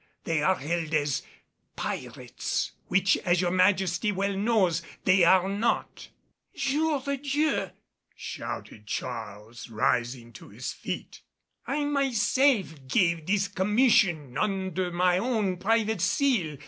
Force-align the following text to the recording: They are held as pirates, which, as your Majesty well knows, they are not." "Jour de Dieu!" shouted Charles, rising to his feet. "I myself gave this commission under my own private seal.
They 0.23 0.41
are 0.41 0.55
held 0.55 0.95
as 0.95 1.21
pirates, 1.75 2.71
which, 2.87 3.17
as 3.17 3.39
your 3.39 3.51
Majesty 3.51 4.11
well 4.11 4.35
knows, 4.35 4.81
they 5.05 5.23
are 5.23 5.47
not." 5.47 6.09
"Jour 6.55 7.01
de 7.05 7.17
Dieu!" 7.17 7.69
shouted 8.15 8.87
Charles, 8.87 9.69
rising 9.69 10.33
to 10.33 10.49
his 10.49 10.73
feet. 10.73 11.21
"I 11.67 11.85
myself 11.85 12.87
gave 12.87 13.27
this 13.27 13.47
commission 13.47 14.39
under 14.39 14.89
my 14.89 15.19
own 15.19 15.57
private 15.57 16.01
seal. 16.01 16.57